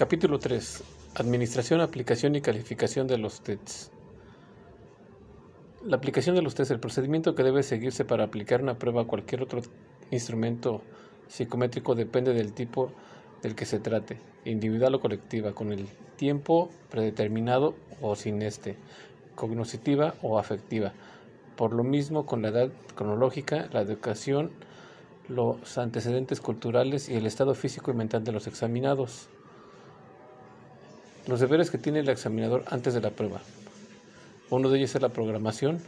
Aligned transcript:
Capítulo 0.00 0.38
3. 0.38 0.82
Administración, 1.16 1.82
aplicación 1.82 2.34
y 2.34 2.40
calificación 2.40 3.06
de 3.06 3.18
los 3.18 3.42
tests. 3.42 3.90
La 5.84 5.98
aplicación 5.98 6.34
de 6.34 6.40
los 6.40 6.54
tests, 6.54 6.70
el 6.70 6.80
procedimiento 6.80 7.34
que 7.34 7.42
debe 7.42 7.62
seguirse 7.62 8.06
para 8.06 8.24
aplicar 8.24 8.62
una 8.62 8.78
prueba 8.78 9.02
a 9.02 9.06
cualquier 9.06 9.42
otro 9.42 9.60
instrumento 10.10 10.80
psicométrico 11.28 11.94
depende 11.94 12.32
del 12.32 12.54
tipo 12.54 12.92
del 13.42 13.54
que 13.54 13.66
se 13.66 13.78
trate, 13.78 14.18
individual 14.46 14.94
o 14.94 15.00
colectiva, 15.00 15.52
con 15.52 15.70
el 15.70 15.86
tiempo 16.16 16.70
predeterminado 16.88 17.74
o 18.00 18.16
sin 18.16 18.40
este, 18.40 18.76
cognoscitiva 19.34 20.14
o 20.22 20.38
afectiva. 20.38 20.94
Por 21.56 21.74
lo 21.74 21.84
mismo 21.84 22.24
con 22.24 22.40
la 22.40 22.48
edad 22.48 22.70
cronológica, 22.94 23.68
la 23.70 23.82
educación, 23.82 24.50
los 25.28 25.76
antecedentes 25.76 26.40
culturales 26.40 27.10
y 27.10 27.16
el 27.16 27.26
estado 27.26 27.54
físico 27.54 27.90
y 27.90 27.94
mental 27.94 28.24
de 28.24 28.32
los 28.32 28.46
examinados. 28.46 29.28
Los 31.26 31.40
deberes 31.40 31.70
que 31.70 31.78
tiene 31.78 32.00
el 32.00 32.08
examinador 32.08 32.64
antes 32.68 32.94
de 32.94 33.00
la 33.00 33.10
prueba. 33.10 33.40
Uno 34.48 34.70
de 34.70 34.78
ellos 34.78 34.94
es 34.94 35.02
la 35.02 35.10
programación. 35.10 35.78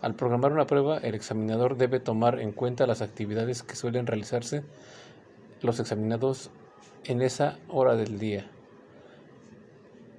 Al 0.00 0.14
programar 0.14 0.52
una 0.52 0.66
prueba, 0.66 0.98
el 0.98 1.14
examinador 1.14 1.76
debe 1.76 1.98
tomar 1.98 2.40
en 2.40 2.52
cuenta 2.52 2.86
las 2.86 3.02
actividades 3.02 3.62
que 3.62 3.74
suelen 3.74 4.06
realizarse 4.06 4.62
los 5.62 5.80
examinados 5.80 6.50
en 7.04 7.22
esa 7.22 7.58
hora 7.68 7.96
del 7.96 8.18
día. 8.18 8.46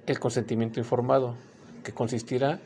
El 0.06 0.20
consentimiento 0.20 0.78
informado, 0.78 1.36
que 1.82 1.92
consistirá 1.92 2.60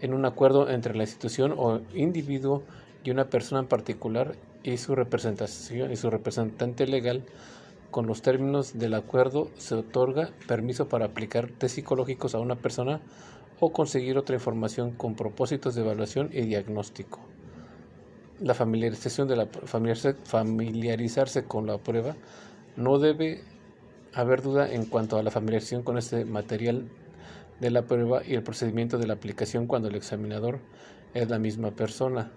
en 0.00 0.14
un 0.14 0.24
acuerdo 0.24 0.70
entre 0.70 0.94
la 0.94 1.02
institución 1.02 1.54
o 1.56 1.80
individuo 1.94 2.62
y 3.02 3.10
una 3.10 3.24
persona 3.24 3.60
en 3.60 3.66
particular 3.66 4.36
y 4.62 4.76
su 4.76 4.94
representación 4.94 5.90
y 5.90 5.96
su 5.96 6.08
representante 6.08 6.86
legal 6.86 7.24
con 7.92 8.06
los 8.06 8.22
términos 8.22 8.78
del 8.78 8.94
acuerdo 8.94 9.50
se 9.58 9.74
otorga 9.74 10.30
permiso 10.48 10.88
para 10.88 11.04
aplicar 11.04 11.50
test 11.50 11.74
psicológicos 11.74 12.34
a 12.34 12.40
una 12.40 12.56
persona 12.56 13.02
o 13.60 13.70
conseguir 13.70 14.16
otra 14.16 14.34
información 14.34 14.92
con 14.92 15.14
propósitos 15.14 15.74
de 15.74 15.82
evaluación 15.82 16.30
y 16.32 16.40
diagnóstico. 16.40 17.20
La 18.40 18.54
familiarización 18.54 19.28
de 19.28 19.36
la 19.36 19.46
familiarizarse 19.46 21.44
con 21.44 21.66
la 21.66 21.76
prueba 21.76 22.16
no 22.76 22.98
debe 22.98 23.42
haber 24.14 24.40
duda 24.40 24.72
en 24.72 24.86
cuanto 24.86 25.18
a 25.18 25.22
la 25.22 25.30
familiarización 25.30 25.82
con 25.82 25.98
este 25.98 26.24
material 26.24 26.88
de 27.60 27.70
la 27.70 27.82
prueba 27.82 28.22
y 28.26 28.34
el 28.34 28.42
procedimiento 28.42 28.96
de 28.96 29.06
la 29.06 29.14
aplicación 29.14 29.66
cuando 29.66 29.88
el 29.88 29.96
examinador 29.96 30.60
es 31.12 31.28
la 31.28 31.38
misma 31.38 31.72
persona. 31.72 32.32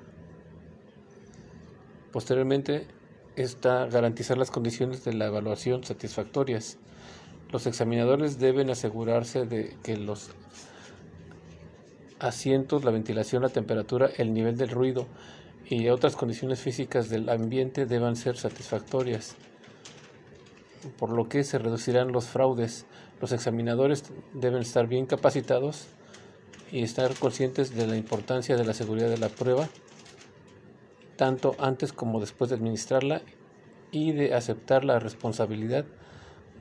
Posteriormente, 2.12 2.88
está 3.36 3.86
garantizar 3.88 4.38
las 4.38 4.52
condiciones 4.52 5.04
de 5.04 5.14
la 5.14 5.28
evaluación 5.28 5.84
satisfactorias. 5.84 6.78
Los 7.52 7.68
examinadores 7.68 8.40
deben 8.40 8.70
asegurarse 8.70 9.46
de 9.46 9.76
que 9.84 9.98
los 9.98 10.30
asientos, 12.20 12.84
la 12.84 12.92
ventilación, 12.92 13.44
la 13.44 13.50
temperatura, 13.50 14.10
el 14.18 14.34
nivel 14.34 14.58
del 14.58 14.70
ruido 14.70 15.08
y 15.68 15.90
otras 15.90 16.16
condiciones 16.16 16.60
físicas 16.60 17.10
del 17.10 17.30
ambiente 17.30 17.86
deban 17.86 18.16
ser 18.16 18.38
satisfactorias, 18.38 19.36
por 20.98 21.12
lo 21.12 21.28
que 21.28 21.44
se 21.44 21.58
reducirán 21.58 22.12
los 22.12 22.26
fraudes. 22.26 22.86
Los 23.22 23.32
examinadores 23.32 24.04
deben 24.34 24.62
estar 24.62 24.88
bien 24.88 25.06
capacitados 25.06 25.88
y 26.72 26.84
estar 26.84 27.14
conscientes 27.16 27.76
de 27.76 27.88
la 27.88 27.96
importancia 27.96 28.58
de 28.58 28.66
la 28.66 28.74
seguridad 28.74 29.10
de 29.10 29.18
la 29.18 29.30
prueba 29.30 29.70
tanto 31.16 31.56
antes 31.60 31.94
como 31.94 32.20
después 32.20 32.50
de 32.50 32.56
administrarla 32.56 33.22
y 33.92 34.12
de 34.12 34.34
aceptar 34.34 34.84
la 34.84 35.00
responsabilidad 35.00 35.86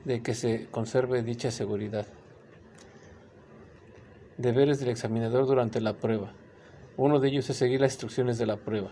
de 0.05 0.21
que 0.21 0.33
se 0.33 0.67
conserve 0.67 1.23
dicha 1.23 1.51
seguridad. 1.51 2.05
Deberes 4.37 4.79
del 4.79 4.89
examinador 4.89 5.45
durante 5.47 5.81
la 5.81 5.93
prueba. 5.93 6.31
Uno 6.97 7.19
de 7.19 7.29
ellos 7.29 7.49
es 7.49 7.57
seguir 7.57 7.81
las 7.81 7.93
instrucciones 7.93 8.37
de 8.37 8.45
la 8.45 8.57
prueba, 8.57 8.91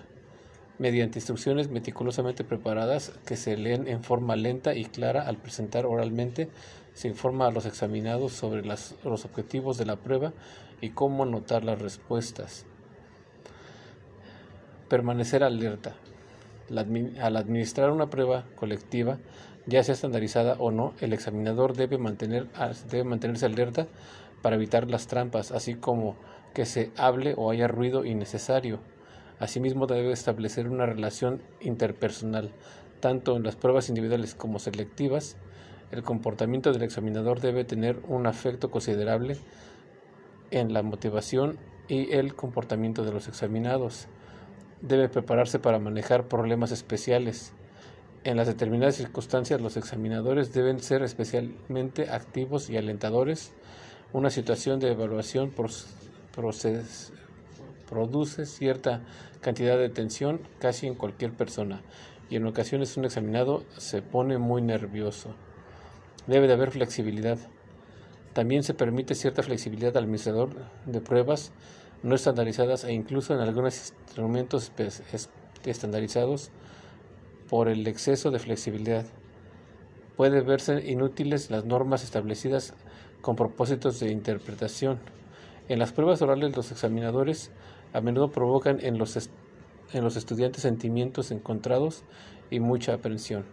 mediante 0.80 1.20
instrucciones 1.20 1.70
meticulosamente 1.70 2.44
preparadas 2.44 3.14
que 3.26 3.38
se 3.38 3.56
leen 3.56 3.88
en 3.88 4.04
forma 4.04 4.36
lenta 4.36 4.76
y 4.76 4.86
clara 4.86 5.28
al 5.28 5.38
presentar 5.38 5.86
oralmente, 5.86 6.50
se 6.94 7.08
informa 7.08 7.48
a 7.48 7.52
los 7.52 7.66
examinados 7.66 8.34
sobre 8.34 8.64
los 8.66 8.96
objetivos 9.04 9.78
de 9.78 9.86
la 9.86 9.96
prueba 9.96 10.34
y 10.82 10.90
cómo 10.90 11.24
anotar 11.24 11.64
las 11.64 11.82
respuestas. 11.82 12.66
Permanecer 14.94 15.44
alerta. 15.44 15.96
Al 16.70 17.36
administrar 17.36 17.90
una 17.90 18.12
prueba 18.12 18.46
colectiva, 18.56 19.18
ya 19.66 19.84
sea 19.84 19.96
estandarizada 19.96 20.56
o 20.60 20.70
no, 20.70 20.94
el 21.02 21.14
examinador 21.14 21.76
debe, 21.76 21.98
mantener, 21.98 22.48
debe 22.92 23.04
mantenerse 23.04 23.48
alerta 23.48 23.88
para 24.44 24.56
evitar 24.56 24.88
las 24.92 25.08
trampas, 25.08 25.52
así 25.52 25.74
como 25.74 26.16
que 26.54 26.68
se 26.68 26.92
hable 26.96 27.34
o 27.36 27.50
haya 27.50 27.68
ruido 27.68 28.06
innecesario. 28.06 28.82
Asimismo, 29.40 29.88
debe 29.88 30.12
establecer 30.12 30.70
una 30.70 30.86
relación 30.86 31.42
interpersonal, 31.60 32.52
tanto 33.00 33.36
en 33.36 33.42
las 33.42 33.56
pruebas 33.56 33.90
individuales 33.90 34.36
como 34.36 34.60
selectivas. 34.60 35.38
El 35.90 36.04
comportamiento 36.04 36.72
del 36.72 36.84
examinador 36.84 37.42
debe 37.42 37.66
tener 37.66 38.00
un 38.08 38.28
afecto 38.28 38.70
considerable 38.70 39.38
en 40.52 40.72
la 40.72 40.84
motivación 40.84 41.58
y 41.88 42.12
el 42.12 42.36
comportamiento 42.36 43.04
de 43.04 43.12
los 43.12 43.28
examinados 43.28 44.08
debe 44.84 45.10
prepararse 45.10 45.58
para 45.60 45.80
manejar 45.80 46.28
problemas 46.28 46.72
especiales. 46.72 47.54
En 48.26 48.38
las 48.38 48.48
determinadas 48.48 48.96
circunstancias, 48.96 49.60
los 49.62 49.78
examinadores 49.78 50.54
deben 50.54 50.80
ser 50.82 51.02
especialmente 51.04 52.10
activos 52.10 52.70
y 52.70 52.78
alentadores. 52.78 53.54
Una 54.12 54.30
situación 54.30 54.80
de 54.80 54.92
evaluación 54.92 55.52
produce 57.90 58.46
cierta 58.46 59.02
cantidad 59.42 59.78
de 59.78 59.90
tensión 59.90 60.42
casi 60.60 60.88
en 60.88 60.96
cualquier 60.96 61.32
persona 61.32 61.82
y 62.30 62.36
en 62.36 62.46
ocasiones 62.46 62.96
un 62.98 63.06
examinado 63.06 63.64
se 63.78 64.02
pone 64.02 64.38
muy 64.38 64.62
nervioso. 64.62 65.34
Debe 66.28 66.48
de 66.48 66.54
haber 66.54 66.72
flexibilidad. 66.72 67.38
También 68.34 68.64
se 68.64 68.74
permite 68.74 69.16
cierta 69.16 69.44
flexibilidad 69.44 69.96
al 69.96 70.04
administrador 70.04 70.50
de 70.86 71.00
pruebas 71.00 71.52
no 72.04 72.16
estandarizadas 72.16 72.84
e 72.84 72.94
incluso 72.94 73.34
en 73.34 73.40
algunos 73.40 73.78
instrumentos 73.78 74.72
estandarizados 75.66 76.52
por 77.50 77.70
el 77.70 77.88
exceso 77.88 78.30
de 78.30 78.40
flexibilidad. 78.40 79.06
Puede 80.18 80.42
verse 80.42 80.84
inútiles 80.86 81.50
las 81.50 81.66
normas 81.66 82.04
establecidas 82.04 82.74
con 83.22 83.36
propósitos 83.36 84.00
de 84.00 84.12
interpretación. 84.12 85.00
En 85.70 85.80
las 85.80 85.94
pruebas 85.94 86.22
orales 86.22 86.56
los 86.56 86.72
examinadores 86.72 87.52
a 87.94 88.02
menudo 88.02 88.32
provocan 88.32 88.80
en 88.82 88.98
los, 88.98 89.30
en 89.94 90.04
los 90.04 90.18
estudiantes 90.18 90.64
sentimientos 90.64 91.32
encontrados 91.32 92.04
y 92.52 92.60
mucha 92.60 92.94
aprensión. 92.94 93.46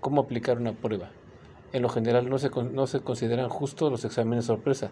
¿Cómo 0.00 0.22
aplicar 0.22 0.58
una 0.58 0.72
prueba? 0.72 1.10
En 1.72 1.82
lo 1.82 1.88
general 1.90 2.30
no 2.30 2.38
se, 2.38 2.50
no 2.50 2.86
se 2.86 3.00
consideran 3.00 3.48
justos 3.50 3.90
los 3.90 4.04
exámenes 4.04 4.46
sorpresa. 4.46 4.90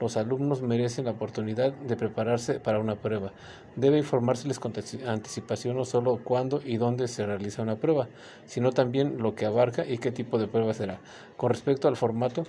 Los 0.00 0.16
alumnos 0.16 0.60
merecen 0.60 1.04
la 1.04 1.12
oportunidad 1.12 1.72
de 1.72 1.96
prepararse 1.96 2.58
para 2.58 2.80
una 2.80 2.96
prueba. 2.96 3.32
Debe 3.76 3.98
informárseles 3.98 4.58
con 4.58 4.72
anticipación 5.06 5.76
no 5.76 5.84
solo 5.84 6.20
cuándo 6.22 6.60
y 6.64 6.76
dónde 6.78 7.06
se 7.06 7.24
realiza 7.24 7.62
una 7.62 7.76
prueba, 7.76 8.08
sino 8.44 8.72
también 8.72 9.22
lo 9.22 9.34
que 9.34 9.46
abarca 9.46 9.86
y 9.86 9.98
qué 9.98 10.10
tipo 10.10 10.38
de 10.38 10.48
prueba 10.48 10.74
será. 10.74 10.98
Con 11.36 11.50
respecto 11.50 11.86
al 11.86 11.96
formato, 11.96 12.42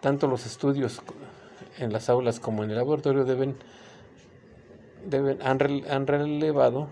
tanto 0.00 0.26
los 0.26 0.44
estudios 0.44 1.00
en 1.78 1.92
las 1.92 2.10
aulas 2.10 2.40
como 2.40 2.62
en 2.62 2.70
el 2.70 2.76
laboratorio 2.76 3.24
deben, 3.24 3.56
deben 5.06 5.40
han, 5.42 5.58
han 5.88 6.06
relevado 6.06 6.88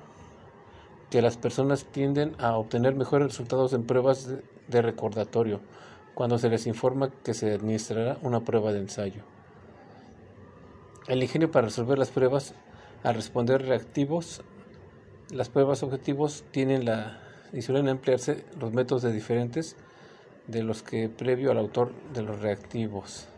que 1.10 1.22
las 1.22 1.36
personas 1.36 1.84
tienden 1.84 2.34
a 2.38 2.56
obtener 2.56 2.94
mejores 2.94 3.28
resultados 3.28 3.72
en 3.72 3.84
pruebas 3.84 4.28
de 4.68 4.82
recordatorio 4.82 5.60
cuando 6.14 6.38
se 6.38 6.48
les 6.48 6.66
informa 6.66 7.10
que 7.24 7.34
se 7.34 7.52
administrará 7.52 8.18
una 8.22 8.40
prueba 8.40 8.72
de 8.72 8.80
ensayo. 8.80 9.22
El 11.08 11.22
ingenio 11.22 11.50
para 11.50 11.66
resolver 11.66 11.98
las 11.98 12.10
pruebas 12.10 12.54
al 13.02 13.14
responder 13.14 13.66
reactivos, 13.66 14.42
las 15.30 15.48
pruebas 15.48 15.82
objetivos 15.82 16.44
tienen 16.52 16.84
la 16.84 17.20
y 17.52 17.62
suelen 17.62 17.88
emplearse 17.88 18.44
los 18.60 18.72
métodos 18.72 19.02
de 19.02 19.12
diferentes 19.12 19.76
de 20.46 20.62
los 20.62 20.82
que 20.82 21.08
previo 21.08 21.50
al 21.50 21.58
autor 21.58 21.92
de 22.12 22.22
los 22.22 22.40
reactivos. 22.40 23.28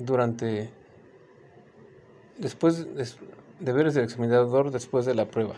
Durante 0.00 0.70
después 2.38 2.86
deberes 3.60 3.94
del 3.94 4.04
examinador 4.04 4.70
después 4.70 5.04
de 5.04 5.14
la 5.14 5.26
prueba. 5.26 5.56